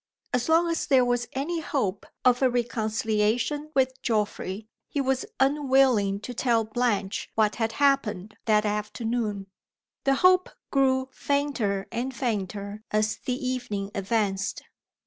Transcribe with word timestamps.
As 0.33 0.49
long 0.49 0.67
as 0.67 0.87
there 0.87 1.05
was 1.05 1.27
any 1.33 1.59
hope 1.59 2.07
of 2.25 2.41
a 2.41 2.49
reconciliation 2.49 3.69
with 3.75 4.01
Geoffrey, 4.01 4.67
he 4.87 4.99
was 4.99 5.27
unwilling 5.39 6.19
to 6.21 6.33
tell 6.33 6.63
Blanche 6.63 7.29
what 7.35 7.57
had 7.57 7.73
happened 7.73 8.35
that 8.45 8.65
afternoon. 8.65 9.45
The 10.05 10.15
hope 10.15 10.49
grew 10.71 11.09
fainter 11.11 11.85
and 11.91 12.15
fainter 12.15 12.81
as 12.89 13.17
the 13.17 13.35
evening 13.47 13.91
advanced. 13.93 14.63